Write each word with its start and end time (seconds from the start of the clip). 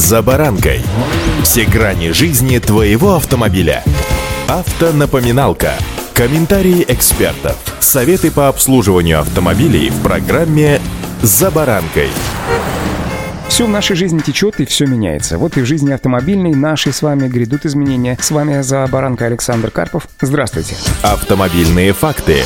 «За 0.00 0.22
баранкой». 0.22 0.80
Все 1.42 1.66
грани 1.66 2.12
жизни 2.12 2.58
твоего 2.58 3.16
автомобиля. 3.16 3.84
Автонапоминалка. 4.48 5.74
Комментарии 6.14 6.86
экспертов. 6.88 7.58
Советы 7.80 8.30
по 8.30 8.48
обслуживанию 8.48 9.20
автомобилей 9.20 9.90
в 9.90 10.02
программе 10.02 10.80
«За 11.20 11.50
баранкой». 11.50 12.08
Все 13.48 13.66
в 13.66 13.68
нашей 13.68 13.94
жизни 13.94 14.20
течет 14.20 14.58
и 14.58 14.64
все 14.64 14.86
меняется. 14.86 15.36
Вот 15.36 15.58
и 15.58 15.60
в 15.60 15.66
жизни 15.66 15.92
автомобильной 15.92 16.54
нашей 16.54 16.94
с 16.94 17.02
вами 17.02 17.28
грядут 17.28 17.66
изменения. 17.66 18.16
С 18.18 18.30
вами 18.30 18.62
за 18.62 18.86
баранкой 18.86 19.26
Александр 19.26 19.70
Карпов. 19.70 20.08
Здравствуйте. 20.22 20.76
Автомобильные 21.02 21.92
факты. 21.92 22.42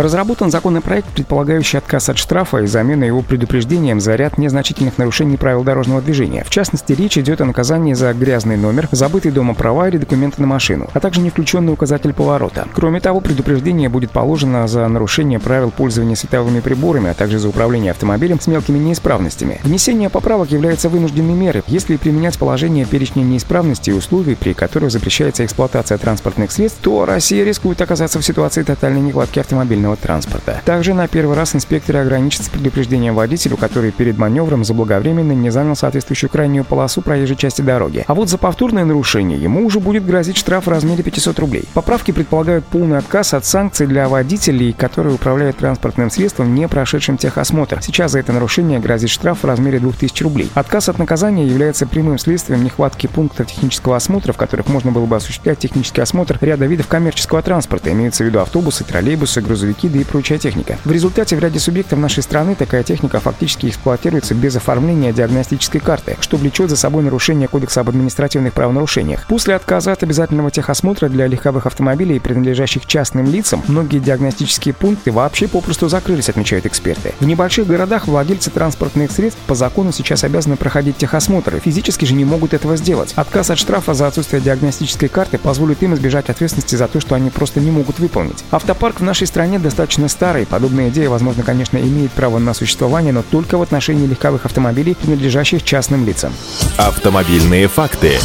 Разработан 0.00 0.50
законопроект, 0.50 1.08
предполагающий 1.08 1.76
отказ 1.76 2.08
от 2.08 2.16
штрафа 2.16 2.62
и 2.62 2.66
замену 2.66 3.04
его 3.04 3.20
предупреждением 3.20 4.00
за 4.00 4.14
ряд 4.14 4.38
незначительных 4.38 4.96
нарушений 4.96 5.36
правил 5.36 5.62
дорожного 5.62 6.00
движения. 6.00 6.42
В 6.42 6.48
частности, 6.48 6.94
речь 6.94 7.18
идет 7.18 7.42
о 7.42 7.44
наказании 7.44 7.92
за 7.92 8.14
грязный 8.14 8.56
номер, 8.56 8.88
забытый 8.92 9.30
дома 9.30 9.52
права 9.52 9.88
или 9.88 9.98
документы 9.98 10.40
на 10.40 10.46
машину, 10.46 10.88
а 10.94 11.00
также 11.00 11.20
не 11.20 11.28
включенный 11.28 11.74
указатель 11.74 12.14
поворота. 12.14 12.66
Кроме 12.74 13.00
того, 13.00 13.20
предупреждение 13.20 13.90
будет 13.90 14.10
положено 14.10 14.66
за 14.68 14.88
нарушение 14.88 15.38
правил 15.38 15.70
пользования 15.70 16.16
световыми 16.16 16.60
приборами, 16.60 17.10
а 17.10 17.14
также 17.14 17.38
за 17.38 17.50
управление 17.50 17.90
автомобилем 17.90 18.40
с 18.40 18.46
мелкими 18.46 18.78
неисправностями. 18.78 19.60
Внесение 19.64 20.08
поправок 20.08 20.50
является 20.50 20.88
вынужденной 20.88 21.34
мерой, 21.34 21.62
если 21.66 21.98
применять 21.98 22.38
положение 22.38 22.86
перечня 22.86 23.22
неисправностей 23.22 23.92
и 23.92 23.96
условий, 23.96 24.34
при 24.34 24.54
которых 24.54 24.92
запрещается 24.92 25.44
эксплуатация 25.44 25.98
транспортных 25.98 26.52
средств, 26.52 26.78
то 26.80 27.04
Россия 27.04 27.44
рискует 27.44 27.82
оказаться 27.82 28.18
в 28.18 28.24
ситуации 28.24 28.62
тотальной 28.62 29.02
нехватки 29.02 29.38
автомобильного 29.38 29.89
общественного 29.90 29.96
транспорта. 29.96 30.60
Также 30.64 30.94
на 30.94 31.08
первый 31.08 31.36
раз 31.36 31.54
инспекторы 31.54 32.00
ограничатся 32.00 32.50
предупреждением 32.50 33.14
водителю, 33.14 33.56
который 33.56 33.90
перед 33.90 34.18
маневром 34.18 34.64
заблаговременно 34.64 35.32
не 35.32 35.50
занял 35.50 35.76
соответствующую 35.76 36.30
крайнюю 36.30 36.64
полосу 36.64 37.02
проезжей 37.02 37.36
части 37.36 37.62
дороги. 37.62 38.04
А 38.06 38.14
вот 38.14 38.28
за 38.28 38.38
повторное 38.38 38.84
нарушение 38.84 39.38
ему 39.40 39.64
уже 39.64 39.80
будет 39.80 40.04
грозить 40.04 40.36
штраф 40.36 40.66
в 40.66 40.70
размере 40.70 41.02
500 41.02 41.38
рублей. 41.38 41.64
Поправки 41.74 42.12
предполагают 42.12 42.64
полный 42.64 42.98
отказ 42.98 43.34
от 43.34 43.44
санкций 43.44 43.86
для 43.86 44.08
водителей, 44.08 44.72
которые 44.72 45.14
управляют 45.14 45.58
транспортным 45.58 46.10
средством, 46.10 46.54
не 46.54 46.68
прошедшим 46.68 47.16
техосмотр. 47.16 47.82
Сейчас 47.82 48.12
за 48.12 48.20
это 48.20 48.32
нарушение 48.32 48.78
грозит 48.80 49.10
штраф 49.10 49.42
в 49.42 49.46
размере 49.46 49.78
2000 49.78 50.22
рублей. 50.22 50.50
Отказ 50.54 50.88
от 50.88 50.98
наказания 50.98 51.46
является 51.46 51.86
прямым 51.86 52.18
следствием 52.18 52.64
нехватки 52.64 53.06
пунктов 53.06 53.46
технического 53.46 53.96
осмотра, 53.96 54.32
в 54.32 54.36
которых 54.36 54.68
можно 54.68 54.92
было 54.92 55.06
бы 55.06 55.16
осуществлять 55.16 55.58
технический 55.58 56.00
осмотр 56.00 56.38
ряда 56.40 56.66
видов 56.66 56.88
коммерческого 56.88 57.42
транспорта, 57.42 57.92
имеются 57.92 58.24
в 58.24 58.26
виду 58.26 58.40
автобусы, 58.40 58.84
троллейбусы, 58.84 59.40
грузовики, 59.40 59.79
да 59.88 59.98
и 59.98 60.04
прочая 60.04 60.38
техника. 60.38 60.78
В 60.84 60.90
результате 60.90 61.36
в 61.36 61.38
ряде 61.38 61.58
субъектов 61.58 61.98
нашей 61.98 62.22
страны 62.22 62.54
такая 62.54 62.82
техника 62.82 63.20
фактически 63.20 63.66
эксплуатируется 63.66 64.34
без 64.34 64.56
оформления 64.56 65.12
диагностической 65.12 65.80
карты, 65.80 66.16
что 66.20 66.36
влечет 66.36 66.70
за 66.70 66.76
собой 66.76 67.02
нарушение 67.02 67.48
Кодекса 67.48 67.80
об 67.80 67.88
административных 67.88 68.52
правонарушениях. 68.52 69.26
После 69.26 69.54
отказа 69.54 69.92
от 69.92 70.02
обязательного 70.02 70.50
техосмотра 70.50 71.08
для 71.08 71.26
легковых 71.26 71.66
автомобилей, 71.66 72.18
принадлежащих 72.20 72.86
частным 72.86 73.26
лицам, 73.26 73.62
многие 73.68 73.98
диагностические 73.98 74.74
пункты 74.74 75.12
вообще 75.12 75.48
попросту 75.48 75.88
закрылись, 75.88 76.28
отмечают 76.28 76.66
эксперты. 76.66 77.14
В 77.20 77.26
небольших 77.26 77.66
городах 77.66 78.08
владельцы 78.08 78.50
транспортных 78.50 79.12
средств 79.12 79.40
по 79.46 79.54
закону 79.54 79.92
сейчас 79.92 80.24
обязаны 80.24 80.56
проходить 80.56 80.96
техосмотры, 80.96 81.60
физически 81.60 82.04
же 82.04 82.14
не 82.14 82.24
могут 82.24 82.54
этого 82.54 82.76
сделать. 82.76 83.12
Отказ 83.14 83.50
от 83.50 83.58
штрафа 83.58 83.94
за 83.94 84.06
отсутствие 84.06 84.42
диагностической 84.42 85.08
карты 85.08 85.38
позволит 85.38 85.82
им 85.82 85.94
избежать 85.94 86.28
ответственности 86.28 86.76
за 86.76 86.88
то, 86.88 87.00
что 87.00 87.14
они 87.14 87.30
просто 87.30 87.60
не 87.60 87.70
могут 87.70 87.98
выполнить. 87.98 88.44
Автопарк 88.50 89.00
в 89.00 89.04
нашей 89.04 89.26
стране 89.26 89.58
достаточно 89.60 90.08
старый. 90.08 90.46
Подобная 90.46 90.88
идея, 90.88 91.08
возможно, 91.08 91.42
конечно, 91.42 91.78
имеет 91.78 92.10
право 92.12 92.38
на 92.38 92.54
существование, 92.54 93.12
но 93.12 93.22
только 93.22 93.58
в 93.58 93.62
отношении 93.62 94.06
легковых 94.06 94.46
автомобилей, 94.46 94.94
принадлежащих 94.94 95.62
частным 95.62 96.04
лицам. 96.04 96.32
Автомобильные 96.76 97.68
факты. 97.68 98.18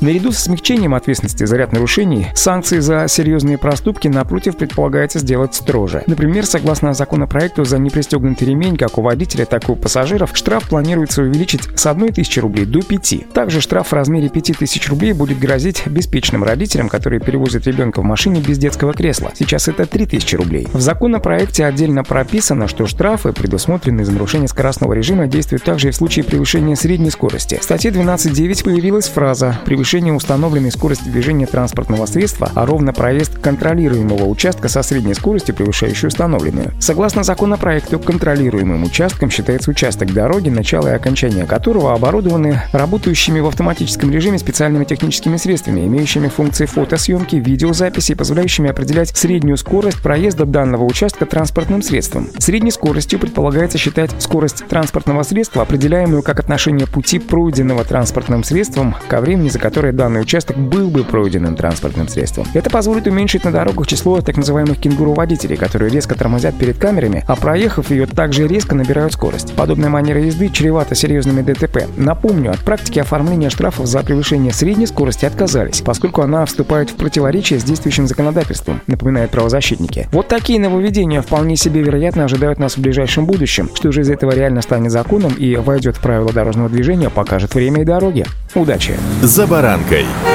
Наряду 0.00 0.32
с 0.32 0.38
смягчением 0.38 0.94
ответственности 0.94 1.44
за 1.44 1.56
ряд 1.56 1.72
нарушений, 1.72 2.28
санкции 2.34 2.80
за 2.80 3.06
серьезные 3.08 3.58
проступки, 3.58 4.08
напротив, 4.08 4.56
предполагается 4.56 5.18
сделать 5.18 5.54
строже. 5.54 6.02
Например, 6.06 6.44
согласно 6.44 6.92
законопроекту, 6.94 7.64
за 7.64 7.78
непристегнутый 7.78 8.48
ремень 8.48 8.76
как 8.76 8.98
у 8.98 9.02
водителя, 9.02 9.46
так 9.46 9.68
и 9.68 9.72
у 9.72 9.76
пассажиров, 9.76 10.32
штраф 10.34 10.68
планируется 10.68 11.22
увеличить 11.22 11.62
с 11.74 11.86
1 11.86 12.12
тысячи 12.12 12.40
рублей 12.40 12.66
до 12.66 12.82
5. 12.82 13.32
Также 13.32 13.60
штраф 13.60 13.88
в 13.88 13.92
размере 13.92 14.28
5 14.28 14.58
тысяч 14.58 14.88
рублей 14.88 15.12
будет 15.12 15.38
грозить 15.38 15.86
беспечным 15.86 16.44
родителям, 16.44 16.88
которые 16.88 17.20
перевозят 17.20 17.66
ребенка 17.66 18.00
в 18.00 18.04
машине 18.04 18.40
без 18.40 18.58
детского 18.58 18.92
кресла. 18.92 19.32
Сейчас 19.34 19.68
это 19.68 19.86
3 19.86 20.06
тысячи 20.06 20.36
рублей. 20.36 20.68
В 20.72 20.80
законопроекте 20.80 21.64
отдельно 21.64 22.04
прописано, 22.04 22.68
что 22.68 22.86
штрафы, 22.86 23.32
предусмотренные 23.32 24.04
за 24.04 24.12
нарушение 24.12 24.48
скоростного 24.48 24.92
режима, 24.92 25.28
действуют 25.28 25.62
также 25.62 25.88
и 25.88 25.90
в 25.92 25.96
случае 25.96 26.24
превышения 26.24 26.74
средней 26.74 27.10
скорости. 27.10 27.58
В 27.60 27.64
статье 27.64 27.90
12.9 27.90 28.64
появилась 28.64 29.08
фраза 29.08 29.58
«превышение 29.64 29.83
превышение 29.84 30.14
установленной 30.14 30.72
скорости 30.72 31.04
движения 31.10 31.44
транспортного 31.44 32.06
средства, 32.06 32.50
а 32.54 32.64
ровно 32.64 32.94
проезд 32.94 33.38
контролируемого 33.38 34.24
участка 34.24 34.70
со 34.70 34.82
средней 34.82 35.12
скоростью, 35.12 35.54
превышающей 35.54 36.08
установленную. 36.08 36.72
Согласно 36.80 37.22
законопроекту, 37.22 37.98
контролируемым 37.98 38.84
участком 38.84 39.28
считается 39.28 39.70
участок 39.70 40.14
дороги, 40.14 40.48
начало 40.48 40.88
и 40.88 40.92
окончание 40.92 41.44
которого 41.44 41.92
оборудованы 41.92 42.62
работающими 42.72 43.40
в 43.40 43.46
автоматическом 43.46 44.10
режиме 44.10 44.38
специальными 44.38 44.86
техническими 44.86 45.36
средствами, 45.36 45.82
имеющими 45.86 46.28
функции 46.28 46.64
фотосъемки, 46.64 47.36
видеозаписи 47.36 48.12
и 48.12 48.14
позволяющими 48.14 48.70
определять 48.70 49.14
среднюю 49.14 49.58
скорость 49.58 50.00
проезда 50.00 50.46
данного 50.46 50.84
участка 50.84 51.26
транспортным 51.26 51.82
средством. 51.82 52.30
Средней 52.38 52.70
скоростью 52.70 53.18
предполагается 53.18 53.76
считать 53.76 54.12
скорость 54.18 54.64
транспортного 54.66 55.24
средства, 55.24 55.60
определяемую 55.60 56.22
как 56.22 56.40
отношение 56.40 56.86
пути 56.86 57.18
пройденного 57.18 57.84
транспортным 57.84 58.44
средством 58.44 58.94
ко 59.08 59.20
времени, 59.20 59.50
за 59.50 59.58
которое 59.58 59.73
которой 59.74 59.92
данный 59.92 60.20
участок 60.20 60.56
был 60.56 60.88
бы 60.88 61.02
пройденным 61.02 61.56
транспортным 61.56 62.06
средством. 62.06 62.46
Это 62.54 62.70
позволит 62.70 63.08
уменьшить 63.08 63.42
на 63.42 63.50
дорогах 63.50 63.88
число 63.88 64.20
так 64.20 64.36
называемых 64.36 64.78
кенгуру-водителей, 64.78 65.56
которые 65.56 65.90
резко 65.90 66.14
тормозят 66.14 66.54
перед 66.56 66.78
камерами, 66.78 67.24
а 67.26 67.34
проехав 67.34 67.90
ее 67.90 68.06
также 68.06 68.46
резко 68.46 68.76
набирают 68.76 69.14
скорость. 69.14 69.52
Подобная 69.54 69.88
манера 69.88 70.20
езды 70.20 70.48
чревата 70.48 70.94
серьезными 70.94 71.42
ДТП. 71.42 71.88
Напомню, 71.96 72.52
от 72.52 72.60
практики 72.60 73.00
оформления 73.00 73.50
штрафов 73.50 73.86
за 73.86 74.04
превышение 74.04 74.52
средней 74.52 74.86
скорости 74.86 75.24
отказались, 75.24 75.80
поскольку 75.80 76.22
она 76.22 76.46
вступает 76.46 76.90
в 76.90 76.94
противоречие 76.94 77.58
с 77.58 77.64
действующим 77.64 78.06
законодательством, 78.06 78.80
напоминают 78.86 79.32
правозащитники. 79.32 80.06
Вот 80.12 80.28
такие 80.28 80.60
нововведения 80.60 81.20
вполне 81.20 81.56
себе 81.56 81.82
вероятно 81.82 82.26
ожидают 82.26 82.60
нас 82.60 82.76
в 82.76 82.80
ближайшем 82.80 83.26
будущем. 83.26 83.68
Что 83.74 83.90
же 83.90 84.02
из 84.02 84.10
этого 84.10 84.30
реально 84.30 84.62
станет 84.62 84.92
законом 84.92 85.32
и 85.34 85.56
войдет 85.56 85.96
в 85.96 86.00
правила 86.00 86.32
дорожного 86.32 86.68
движения, 86.68 87.10
покажет 87.10 87.56
время 87.56 87.82
и 87.82 87.84
дороги. 87.84 88.24
Удачи! 88.54 88.94
За 89.20 89.48
баранкой. 89.64 90.33